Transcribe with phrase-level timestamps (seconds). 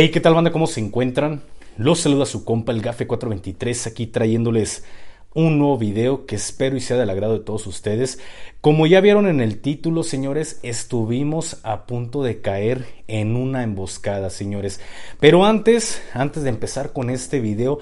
[0.00, 0.52] Hey, ¿qué tal banda?
[0.52, 1.42] ¿Cómo se encuentran?
[1.76, 4.84] Los saluda su compa el Gafe 423 aquí trayéndoles
[5.34, 8.20] un nuevo video que espero y sea del agrado de todos ustedes.
[8.60, 14.30] Como ya vieron en el título, señores, estuvimos a punto de caer en una emboscada,
[14.30, 14.78] señores.
[15.18, 17.80] Pero antes, antes de empezar con este video,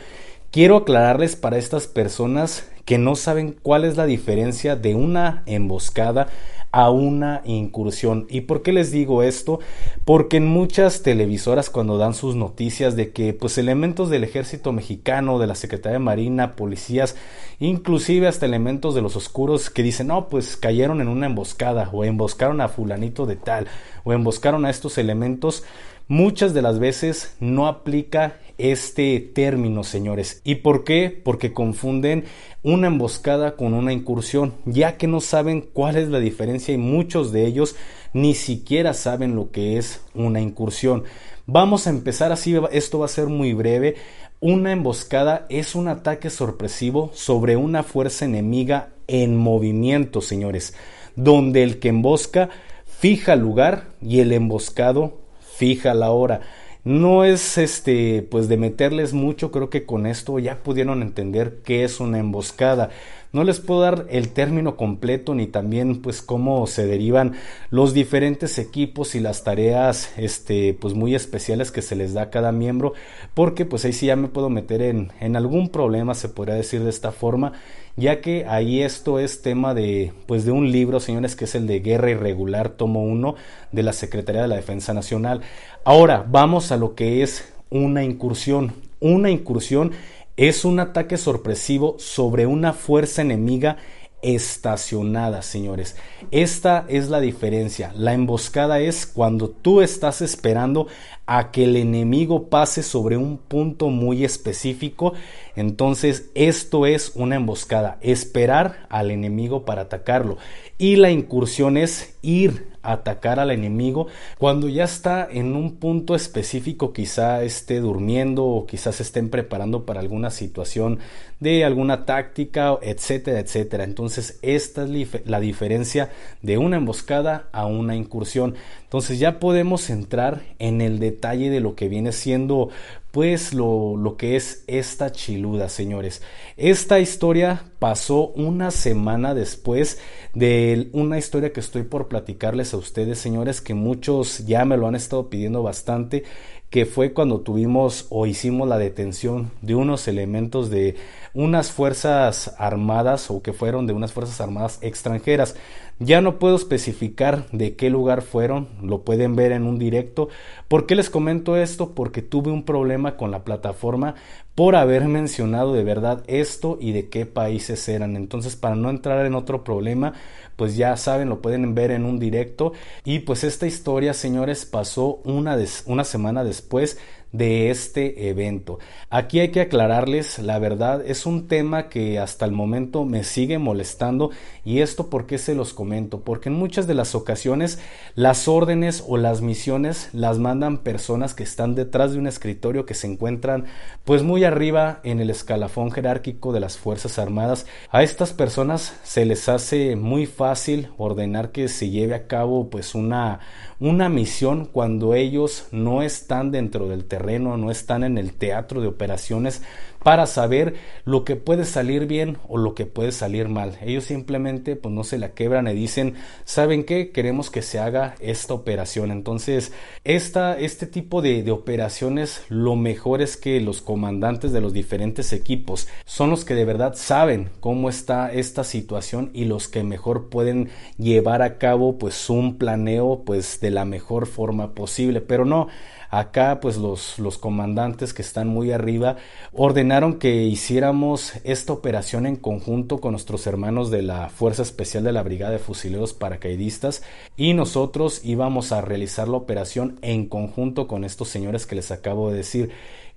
[0.51, 6.29] quiero aclararles para estas personas que no saben cuál es la diferencia de una emboscada
[6.77, 8.27] a una incursión.
[8.29, 9.61] ¿Y por qué les digo esto?
[10.05, 15.39] Porque en muchas televisoras cuando dan sus noticias de que pues elementos del ejército mexicano,
[15.39, 17.17] de la Secretaría de Marina, policías,
[17.61, 22.05] inclusive hasta elementos de los oscuros que dicen, no, pues cayeron en una emboscada o
[22.05, 23.69] emboscaron a fulanito de tal
[24.05, 25.65] o emboscaron a estos elementos,
[26.09, 30.41] muchas de las veces no aplica este término, señores.
[30.45, 31.21] ¿Y por qué?
[31.23, 32.25] Porque confunden
[32.63, 37.33] una emboscada con una incursión, ya que no saben cuál es la diferencia y muchos
[37.33, 37.77] de ellos
[38.13, 41.05] ni siquiera saben lo que es una incursión.
[41.47, 43.97] Vamos a empezar así, esto va a ser muy breve.
[44.41, 50.75] Una emboscada es un ataque sorpresivo sobre una fuerza enemiga en movimiento, señores,
[51.15, 52.49] donde el que embosca
[52.85, 55.26] fija lugar y el emboscado
[55.57, 56.41] fija la hora.
[56.85, 61.83] No es este, pues de meterles mucho, creo que con esto ya pudieron entender qué
[61.83, 62.91] es una emboscada.
[63.33, 67.33] No les puedo dar el término completo ni también pues cómo se derivan
[67.71, 72.31] los diferentes equipos y las tareas este pues muy especiales que se les da a
[72.31, 72.95] cada miembro,
[73.35, 76.83] porque pues ahí sí ya me puedo meter en, en algún problema, se podría decir
[76.83, 77.53] de esta forma,
[77.97, 81.67] ya que ahí esto es tema de pues de un libro, señores, que es el
[81.67, 83.35] de Guerra Irregular, tomo 1
[83.73, 85.41] de la Secretaría de la Defensa Nacional.
[85.85, 88.75] Ahora, vamos a lo que es una incursión.
[89.01, 89.93] Una incursión
[90.37, 93.79] es un ataque sorpresivo sobre una fuerza enemiga
[94.23, 95.97] estacionada, señores.
[96.31, 97.93] Esta es la diferencia.
[97.95, 100.89] La emboscada es cuando tú estás esperando
[101.27, 105.13] a que el enemigo pase sobre un punto muy específico.
[105.55, 110.39] Entonces, esto es una emboscada, esperar al enemigo para atacarlo.
[110.77, 114.07] Y la incursión es ir atacar al enemigo
[114.39, 120.01] cuando ya está en un punto específico, quizá esté durmiendo o quizás estén preparando para
[120.01, 120.99] alguna situación
[121.41, 123.85] de alguna táctica, etcétera, etcétera.
[123.85, 126.11] Entonces, esta es la diferencia
[126.43, 128.55] de una emboscada a una incursión.
[128.85, 132.71] Entonces, ya podemos entrar en el detalle de lo que viene siendo
[133.17, 136.21] pues lo, lo, que es esta chiluda, señores.
[136.59, 139.99] Esta historia pasó una semana después
[140.35, 144.87] de una historia que estoy por platicarles a ustedes, señores, que muchos ya me lo
[144.87, 146.25] han estado pidiendo bastante,
[146.69, 150.97] que fue cuando tuvimos o hicimos la detención de unos elementos de
[151.33, 155.57] unas fuerzas armadas o que fueron de unas fuerzas armadas extranjeras.
[155.99, 160.29] Ya no puedo especificar de qué lugar fueron, lo pueden ver en un directo.
[160.69, 161.95] ¿Por qué les comento esto?
[161.95, 164.15] Porque tuve un problema con la plataforma
[164.55, 168.15] por haber mencionado de verdad esto y de qué países eran.
[168.17, 170.13] Entonces, para no entrar en otro problema,
[170.57, 172.75] pues ya saben, lo pueden ver en un directo.
[173.05, 175.57] Y pues esta historia, señores, pasó una,
[175.87, 176.99] una semana después
[177.37, 178.79] de este evento.
[179.11, 183.59] Aquí hay que aclararles, la verdad es un tema que hasta el momento me sigue
[183.59, 184.31] molestando
[184.65, 187.79] y esto porque se los comento, porque en muchas de las ocasiones
[188.15, 192.95] las órdenes o las misiones las mandan personas que están detrás de un escritorio que
[192.95, 193.67] se encuentran
[194.05, 197.67] pues muy arriba en el escalafón jerárquico de las Fuerzas Armadas.
[197.91, 202.95] A estas personas se les hace muy fácil ordenar que se lleve a cabo pues
[202.95, 203.41] una
[203.79, 208.87] una misión cuando ellos no están dentro del terreno, no están en el teatro de
[208.87, 209.63] operaciones
[210.07, 213.77] para saber lo que puede salir bien o lo que puede salir mal.
[213.83, 217.11] Ellos simplemente pues no se la quebran y dicen, ¿saben qué?
[217.11, 219.11] Queremos que se haga esta operación.
[219.11, 219.73] Entonces,
[220.05, 225.33] esta, este tipo de, de operaciones, lo mejor es que los comandantes de los diferentes
[225.33, 230.29] equipos son los que de verdad saben cómo está esta situación y los que mejor
[230.29, 235.21] pueden llevar a cabo pues un planeo pues de la mejor forma posible.
[235.21, 235.67] Pero no,
[236.11, 239.17] Acá pues los, los comandantes que están muy arriba
[239.53, 245.13] ordenaron que hiciéramos esta operación en conjunto con nuestros hermanos de la Fuerza Especial de
[245.13, 247.03] la Brigada de Fusileros Paracaidistas
[247.37, 252.31] y nosotros íbamos a realizar la operación en conjunto con estos señores que les acabo
[252.31, 252.71] de decir.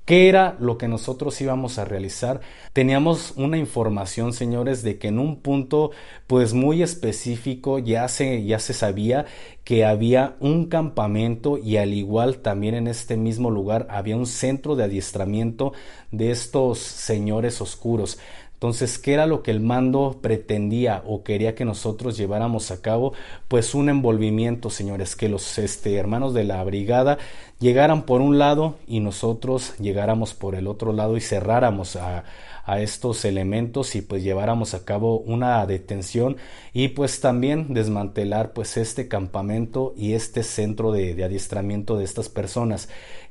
[0.09, 2.41] ¿Qué era lo que nosotros íbamos a realizar?
[2.73, 5.91] Teníamos una información, señores, de que en un punto
[6.25, 9.27] pues muy específico ya se, ya se sabía
[9.63, 14.75] que había un campamento y al igual también en este mismo lugar había un centro
[14.75, 15.73] de adiestramiento
[16.09, 18.17] de estos señores oscuros.
[18.59, 23.13] Entonces, ¿qué era lo que el mando pretendía o quería que nosotros lleváramos a cabo?
[23.47, 27.19] Pues un envolvimiento, señores, que los este, hermanos de la brigada
[27.61, 32.25] llegaran por un lado y nosotros llegáramos por el otro lado y cerráramos a,
[32.81, 36.38] estos elementos y pues lleváramos a cabo una detención
[36.71, 42.88] y pues también desmantelar pues este campamento y este centro de adiestramiento de estas personas.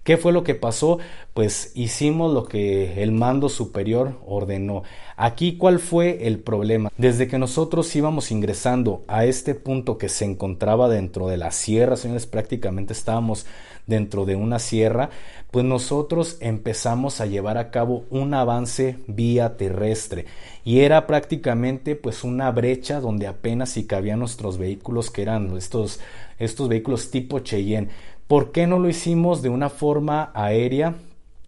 [0.08, 1.00] ¿Qué fue lo que pasó?
[1.34, 4.82] Pues hicimos lo que el mando superior ordenó.
[5.18, 6.90] Aquí, ¿cuál fue el problema?
[6.96, 11.98] Desde que nosotros íbamos ingresando a este punto que se encontraba dentro de la sierra,
[11.98, 13.44] señores, prácticamente estábamos
[13.86, 15.10] dentro de una sierra,
[15.50, 20.24] pues nosotros empezamos a llevar a cabo un avance vía terrestre
[20.64, 26.00] y era prácticamente pues una brecha donde apenas si cabían nuestros vehículos que eran estos,
[26.38, 27.88] estos vehículos tipo Cheyenne.
[28.28, 30.96] ¿Por qué no lo hicimos de una forma aérea?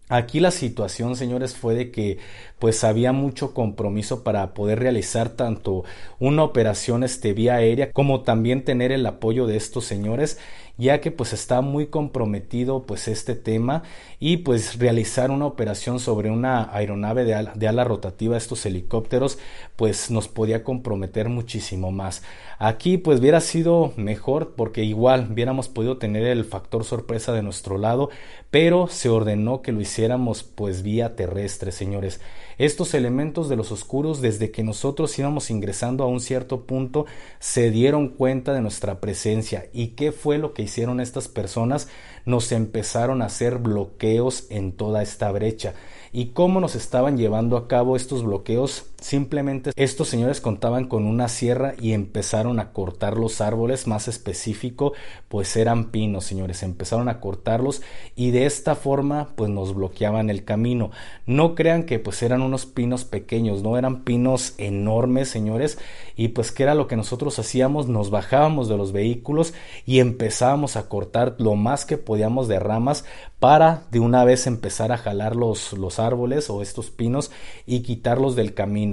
[0.09, 2.17] Aquí la situación, señores, fue de que
[2.57, 5.83] pues había mucho compromiso para poder realizar tanto
[6.19, 10.39] una operación este vía aérea como también tener el apoyo de estos señores
[10.77, 13.83] ya que pues está muy comprometido pues este tema
[14.19, 19.37] y pues realizar una operación sobre una aeronave de ala, rotativa estos helicópteros
[19.75, 22.23] pues nos podía comprometer muchísimo más
[22.59, 27.77] aquí pues hubiera sido mejor porque igual hubiéramos podido tener el factor sorpresa de nuestro
[27.77, 28.09] lado
[28.49, 32.19] pero se ordenó que lo hiciéramos pues vía terrestre señores
[32.61, 37.07] estos elementos de los oscuros, desde que nosotros íbamos ingresando a un cierto punto,
[37.39, 39.65] se dieron cuenta de nuestra presencia.
[39.73, 41.89] ¿Y qué fue lo que hicieron estas personas?
[42.25, 45.73] Nos empezaron a hacer bloqueos en toda esta brecha
[46.11, 48.85] y cómo nos estaban llevando a cabo estos bloqueos.
[49.01, 54.93] Simplemente estos señores contaban con una sierra y empezaron a cortar los árboles, más específico,
[55.27, 57.81] pues eran pinos, señores, empezaron a cortarlos
[58.15, 60.91] y de esta forma pues nos bloqueaban el camino.
[61.25, 65.79] No crean que pues eran unos pinos pequeños, no eran pinos enormes, señores,
[66.15, 70.75] y pues qué era lo que nosotros hacíamos, nos bajábamos de los vehículos y empezábamos
[70.75, 73.03] a cortar lo más que podíamos de ramas
[73.39, 77.31] para de una vez empezar a jalar los, los árboles o estos pinos
[77.65, 78.90] y quitarlos del camino.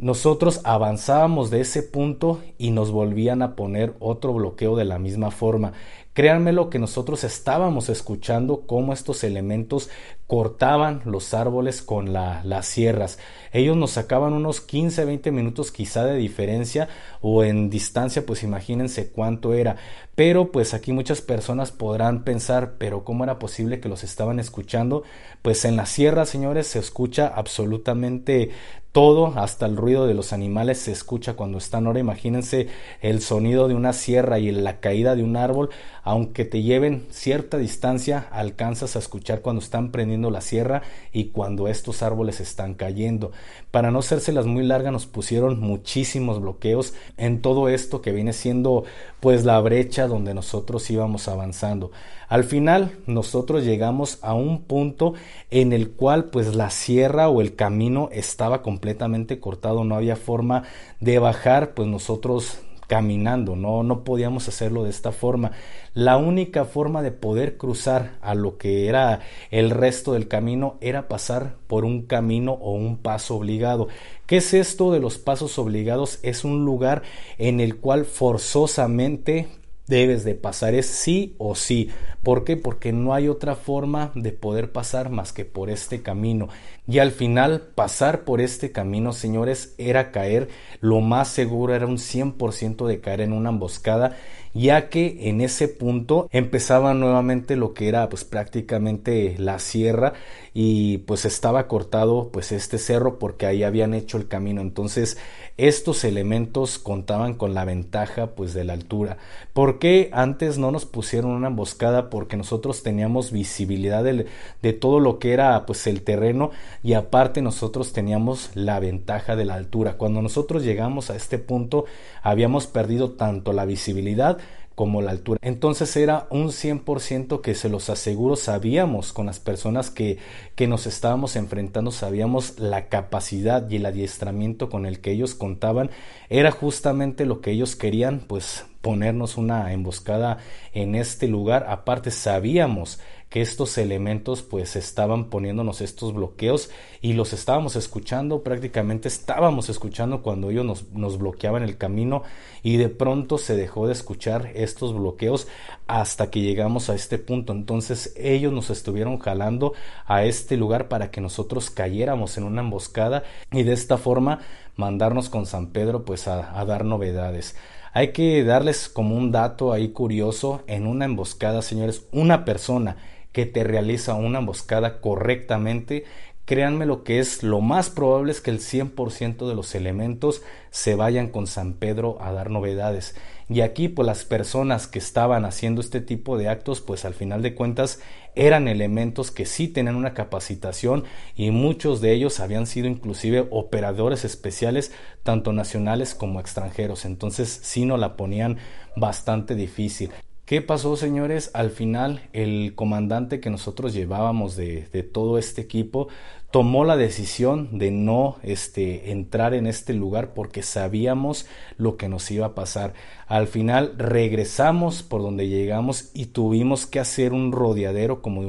[0.00, 5.30] Nosotros avanzábamos de ese punto y nos volvían a poner otro bloqueo de la misma
[5.30, 5.74] forma.
[6.12, 9.90] Créanme lo que nosotros estábamos escuchando cómo estos elementos
[10.26, 13.18] cortaban los árboles con las sierras.
[13.52, 16.88] Ellos nos sacaban unos 15, 20 minutos quizá de diferencia
[17.20, 19.76] o en distancia, pues imagínense cuánto era.
[20.14, 25.04] Pero pues aquí muchas personas podrán pensar, pero ¿cómo era posible que los estaban escuchando?
[25.42, 28.50] Pues en la sierra, señores, se escucha absolutamente
[28.92, 31.86] todo, hasta el ruido de los animales se escucha cuando están.
[31.86, 32.68] Ahora imagínense
[33.00, 35.70] el sonido de una sierra y la caída de un árbol,
[36.02, 40.82] aunque te lleven cierta distancia, alcanzas a escuchar cuando están prendiendo la sierra
[41.12, 43.30] y cuando estos árboles están cayendo.
[43.70, 48.84] Para no hacérselas muy largas nos pusieron muchísimos bloqueos en todo esto que viene siendo
[49.20, 51.92] pues la brecha donde nosotros íbamos avanzando.
[52.28, 55.14] Al final nosotros llegamos a un punto
[55.50, 60.64] en el cual pues la sierra o el camino estaba completamente cortado, no había forma
[60.98, 62.58] de bajar, pues nosotros
[62.90, 65.52] caminando, no, no podíamos hacerlo de esta forma.
[65.94, 69.20] La única forma de poder cruzar a lo que era
[69.52, 73.86] el resto del camino era pasar por un camino o un paso obligado.
[74.26, 76.18] ¿Qué es esto de los pasos obligados?
[76.24, 77.02] Es un lugar
[77.38, 79.46] en el cual forzosamente
[79.86, 81.90] debes de pasar, es sí o sí.
[82.22, 82.56] ¿Por qué?
[82.56, 86.48] Porque no hay otra forma de poder pasar más que por este camino.
[86.86, 90.48] Y al final, pasar por este camino, señores, era caer,
[90.80, 94.16] lo más seguro era un 100% de caer en una emboscada
[94.52, 100.14] ya que en ese punto empezaba nuevamente lo que era pues prácticamente la sierra
[100.54, 105.18] y pues estaba cortado pues este cerro porque ahí habían hecho el camino entonces
[105.56, 109.18] estos elementos contaban con la ventaja pues de la altura
[109.52, 112.09] ¿por qué antes no nos pusieron una emboscada?
[112.10, 116.50] Porque nosotros teníamos visibilidad de, todo lo que era pues el terreno
[116.82, 119.96] y aparte nosotros teníamos la ventaja de la altura.
[119.96, 121.84] Cuando nosotros llegamos a este punto
[122.22, 124.38] habíamos perdido tanto la visibilidad
[124.80, 125.38] como la altura.
[125.42, 130.16] Entonces era un 100% que se los aseguro, sabíamos con las personas que,
[130.54, 135.90] que nos estábamos enfrentando, sabíamos la capacidad y el adiestramiento con el que ellos contaban,
[136.30, 140.38] era justamente lo que ellos querían, pues ponernos una emboscada
[140.72, 141.66] en este lugar.
[141.68, 146.68] Aparte sabíamos que estos elementos pues estaban poniéndonos estos bloqueos
[147.00, 152.24] y los estábamos escuchando, prácticamente estábamos escuchando cuando ellos nos, bloqueaban el camino
[152.64, 155.46] y de pronto se dejó de escuchar estos bloqueos
[155.86, 157.52] hasta que llegamos a este punto.
[157.52, 159.74] Entonces ellos nos estuvieron jalando
[160.06, 163.22] a este lugar para que nosotros cayéramos en una emboscada
[163.52, 164.40] y de esta forma
[164.74, 167.54] mandarnos con San Pedro pues a, a dar novedades.
[167.92, 172.96] Hay que darles como un dato ahí curioso en una emboscada, señores, una persona
[173.32, 176.04] que te realiza una emboscada correctamente
[176.50, 180.96] créanme lo que es lo más probable es que el 100% de los elementos se
[180.96, 183.14] vayan con San Pedro a dar novedades.
[183.48, 187.40] Y aquí pues las personas que estaban haciendo este tipo de actos pues al final
[187.42, 188.00] de cuentas
[188.34, 191.04] eran elementos que sí tenían una capacitación
[191.36, 194.90] y muchos de ellos habían sido inclusive operadores especiales
[195.22, 197.04] tanto nacionales como extranjeros.
[197.04, 198.58] Entonces sí nos la ponían
[198.96, 200.10] bastante difícil.
[200.50, 201.52] ¿Qué pasó, señores?
[201.54, 206.08] Al final, el comandante que nosotros llevábamos de, todo este equipo
[206.50, 212.28] tomó la decisión de no este, entrar en este lugar porque sabíamos lo que nos
[212.32, 212.94] iba a pasar.
[213.28, 218.48] Al final regresamos por donde llegamos y tuvimos que hacer un rodeadero como de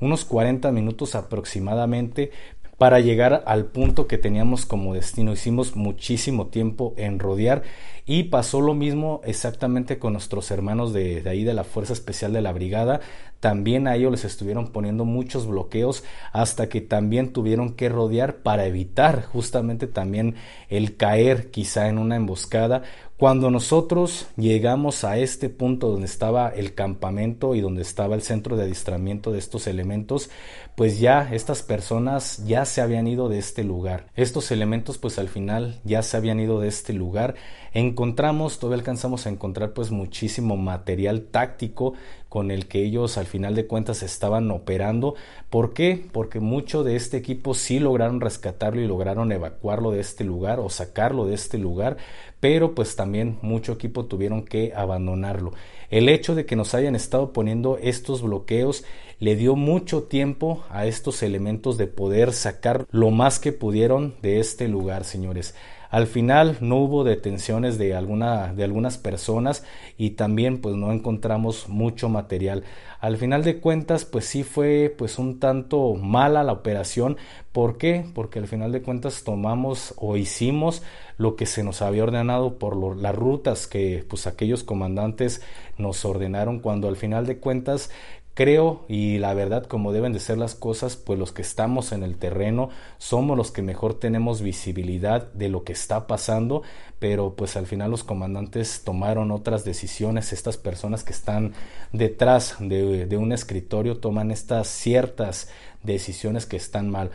[0.00, 2.32] unos 40 minutos aproximadamente
[2.78, 5.32] para llegar al punto que teníamos como destino.
[5.32, 7.62] Hicimos muchísimo tiempo en rodear
[8.04, 12.40] y pasó lo mismo exactamente con nuestros hermanos de, ahí de la Fuerza Especial de
[12.40, 13.00] la Brigada.
[13.38, 18.66] También a ellos les estuvieron poniendo muchos bloqueos hasta que también tuvieron que rodear para
[18.66, 20.36] evitar justamente también
[20.68, 22.82] el caer quizá en una emboscada
[23.22, 28.56] cuando nosotros llegamos a este punto donde estaba el campamento y donde estaba el centro
[28.56, 30.28] de adiestramiento de estos elementos,
[30.74, 34.06] pues ya estas personas ya se habían ido de este lugar.
[34.16, 37.36] Estos elementos pues al final ya se habían ido de este lugar.
[37.74, 41.94] Encontramos, todavía alcanzamos a encontrar pues muchísimo material táctico
[42.28, 45.14] con el que ellos al final de cuentas estaban operando.
[45.48, 46.04] ¿Por qué?
[46.12, 50.68] Porque mucho de este equipo sí lograron rescatarlo y lograron evacuarlo de este lugar o
[50.68, 51.96] sacarlo de este lugar,
[52.40, 55.52] pero pues también mucho equipo tuvieron que abandonarlo.
[55.88, 58.84] El hecho de que nos hayan estado poniendo estos bloqueos
[59.18, 64.40] le dio mucho tiempo a estos elementos de poder sacar lo más que pudieron de
[64.40, 65.54] este lugar, señores.
[65.92, 69.62] Al final no hubo detenciones de, alguna, de algunas personas
[69.98, 72.64] y también pues no encontramos mucho material.
[72.98, 77.18] Al final de cuentas pues sí fue pues un tanto mala la operación.
[77.52, 78.06] ¿Por qué?
[78.14, 80.82] Porque al final de cuentas tomamos o hicimos
[81.18, 85.42] lo que se nos había ordenado por las rutas que pues aquellos comandantes
[85.76, 87.90] nos ordenaron cuando al final de cuentas
[88.34, 92.02] Creo y la verdad como deben de ser las cosas, pues los que estamos en
[92.02, 96.62] el terreno somos los que mejor tenemos visibilidad de lo que está pasando,
[96.98, 101.52] pero pues al final los comandantes tomaron otras decisiones, estas personas que están
[101.92, 105.50] detrás de, de un escritorio toman estas ciertas
[105.82, 107.10] decisiones que están mal.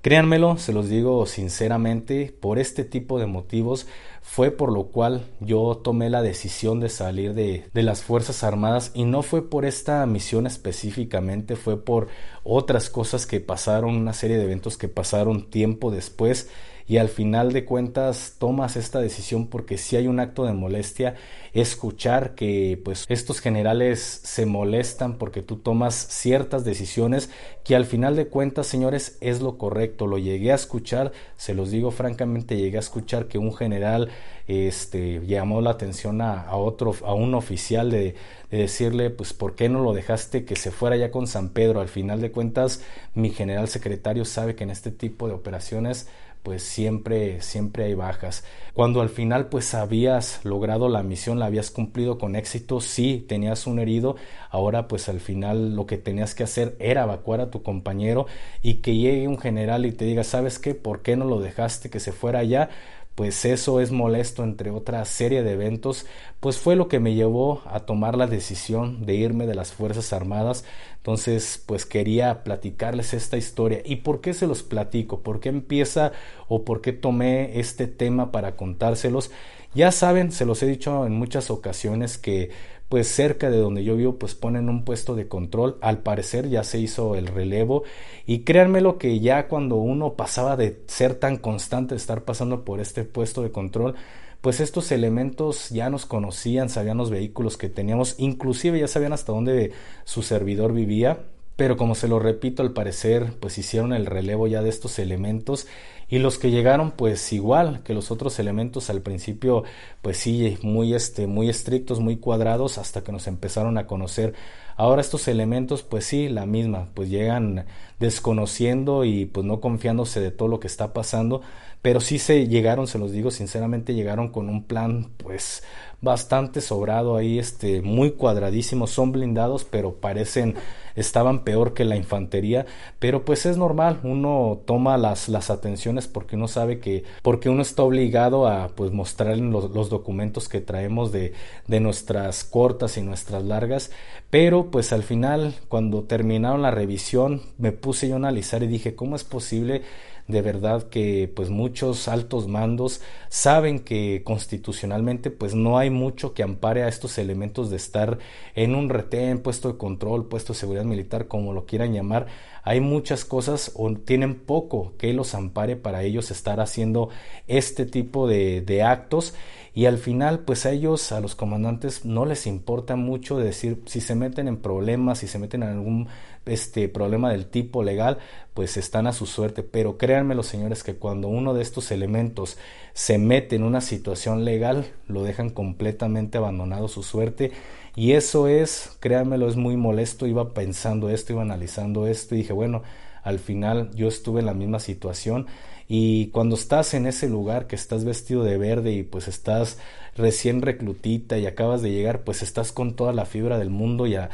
[0.00, 3.86] Créanmelo, se los digo sinceramente, por este tipo de motivos
[4.20, 8.90] fue por lo cual yo tomé la decisión de salir de, de, las Fuerzas Armadas
[8.94, 12.08] y no fue por esta misión específicamente, fue por
[12.42, 16.48] otras cosas que pasaron, una serie de eventos que pasaron tiempo después
[16.86, 21.14] y al final de cuentas tomas esta decisión porque si hay un acto de molestia
[21.52, 27.30] escuchar que pues estos generales se molestan porque tú tomas ciertas decisiones
[27.64, 30.06] que al final de cuentas señores es lo correcto.
[30.06, 34.08] Lo llegué a escuchar se los digo francamente llegué a escuchar que un general
[34.46, 38.14] este llamó la atención a, otro a un oficial de,
[38.50, 41.80] de decirle pues por qué no lo dejaste que se fuera ya con San Pedro
[41.80, 42.82] al final de cuentas
[43.14, 46.08] mi general secretario sabe que en este tipo de operaciones
[46.42, 48.44] pues siempre, siempre hay bajas.
[48.74, 53.66] Cuando al final pues habías logrado la misión, la habías cumplido con éxito, sí, tenías
[53.66, 54.16] un herido,
[54.50, 58.26] ahora pues al final lo que tenías que hacer era evacuar a tu compañero
[58.60, 60.74] y que llegue un general y te diga, ¿sabes qué?
[60.74, 62.70] ¿Por qué no lo dejaste que se fuera allá?
[63.14, 66.06] Pues eso es molesto entre otra serie de eventos,
[66.40, 70.12] pues fue lo que me llevó a tomar la decisión de irme de las Fuerzas
[70.12, 70.64] Armadas.
[70.96, 73.82] Entonces, pues quería platicarles esta historia.
[73.84, 75.20] ¿Y por qué se los platico?
[75.22, 76.12] ¿Por qué empieza
[76.48, 79.30] o por qué tomé este tema para contárselos?
[79.74, 82.50] Ya saben, se los he dicho en muchas ocasiones que
[82.88, 85.78] pues cerca de donde yo vivo pues ponen un puesto de control.
[85.80, 87.84] Al parecer ya se hizo el relevo.
[88.26, 92.64] Y créanme lo que ya cuando uno pasaba de ser tan constante de estar pasando
[92.64, 93.94] por este puesto de control
[94.42, 99.32] pues estos elementos ya nos conocían, sabían los vehículos que teníamos, inclusive ya sabían hasta
[99.32, 99.70] dónde
[100.04, 101.20] su servidor vivía,
[101.54, 105.68] pero como se lo repito, al parecer pues hicieron el relevo ya de estos elementos
[106.12, 109.64] y los que llegaron pues igual que los otros elementos al principio
[110.02, 114.34] pues sí muy este muy estrictos muy cuadrados hasta que nos empezaron a conocer.
[114.76, 117.64] Ahora estos elementos pues sí la misma pues llegan
[117.98, 121.40] desconociendo y pues no confiándose de todo lo que está pasando
[121.82, 125.62] pero sí se llegaron se los digo sinceramente llegaron con un plan pues
[126.02, 130.56] bastante sobrado ahí, este, muy cuadradísimos, son blindados, pero parecen,
[130.96, 132.66] estaban peor que la infantería,
[132.98, 137.62] pero pues es normal, uno toma las, las atenciones porque uno sabe que, porque uno
[137.62, 141.34] está obligado a pues mostrar los, los documentos que traemos de,
[141.68, 143.92] de nuestras cortas y nuestras largas,
[144.28, 148.96] pero pues al final, cuando terminaron la revisión, me puse yo a analizar y dije,
[148.96, 149.82] ¿cómo es posible
[150.28, 156.42] de verdad que pues muchos altos mandos saben que constitucionalmente pues no hay mucho que
[156.42, 158.18] ampare a estos elementos de estar
[158.54, 162.26] en un retén, puesto de control, puesto de seguridad militar, como lo quieran llamar.
[162.64, 167.08] Hay muchas cosas o tienen poco que los ampare para ellos estar haciendo
[167.48, 169.34] este tipo de, de actos
[169.74, 174.00] y al final pues a ellos, a los comandantes, no les importa mucho decir si
[174.00, 176.08] se meten en problemas, si se meten en algún
[176.44, 178.18] este problema del tipo legal,
[178.52, 179.62] pues están a su suerte.
[179.62, 182.58] Pero créanme los señores que cuando uno de estos elementos
[182.92, 187.52] se mete en una situación legal, lo dejan completamente abandonado su suerte.
[187.96, 190.26] Y eso es, créanmelo, es muy molesto.
[190.26, 192.82] Iba pensando esto, iba analizando esto y dije, bueno,
[193.22, 195.46] al final yo estuve en la misma situación
[195.94, 199.76] y cuando estás en ese lugar que estás vestido de verde y pues estás
[200.16, 204.14] recién reclutita y acabas de llegar, pues estás con toda la fibra del mundo y
[204.14, 204.30] a,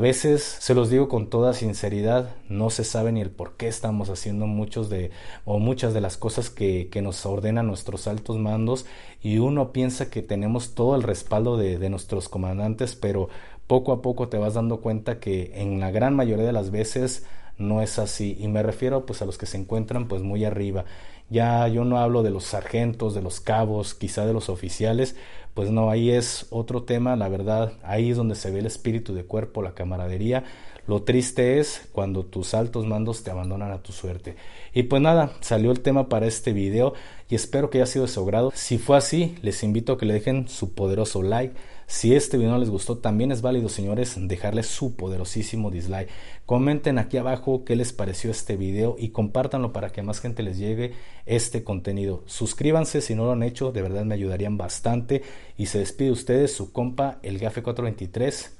[0.00, 4.08] veces, se los digo con toda sinceridad, no se sabe ni el por qué estamos
[4.08, 5.10] haciendo muchos de
[5.44, 8.86] o muchas de las cosas que, que nos ordenan nuestros altos mandos
[9.22, 13.28] y uno piensa que tenemos todo el respaldo de, de nuestros comandantes, pero
[13.66, 17.26] poco a poco te vas dando cuenta que en la gran mayoría de las veces
[17.62, 20.84] no es así y me refiero pues a los que se encuentran pues muy arriba
[21.30, 25.16] ya yo no hablo de los sargentos de los cabos quizá de los oficiales
[25.54, 29.14] pues no ahí es otro tema la verdad ahí es donde se ve el espíritu
[29.14, 30.44] de cuerpo la camaradería
[30.86, 34.34] lo triste es cuando tus altos mandos te abandonan a tu suerte.
[34.74, 36.94] Y pues nada, salió el tema para este video
[37.28, 38.50] y espero que haya sido de su agrado.
[38.54, 41.54] Si fue así, les invito a que le dejen su poderoso like
[41.92, 46.08] si este video no les gustó, también es válido, señores, dejarles su poderosísimo dislike.
[46.46, 50.56] Comenten aquí abajo qué les pareció este video y compártanlo para que más gente les
[50.56, 50.94] llegue
[51.26, 52.22] este contenido.
[52.24, 55.22] Suscríbanse si no lo han hecho, de verdad me ayudarían bastante.
[55.58, 58.56] Y se despide ustedes su compa, el Gafe 423.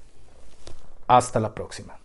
[1.06, 2.01] Hasta la próxima.